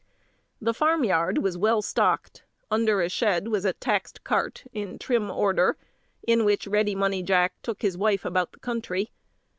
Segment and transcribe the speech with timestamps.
[0.59, 5.29] The farm yard was well stocked; under a shed was a taxed cart, in trim
[5.29, 5.77] order,
[6.25, 9.11] in which Ready Money Jack took his wife about the country.